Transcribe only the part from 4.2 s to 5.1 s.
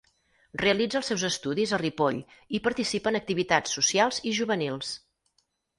i juvenils.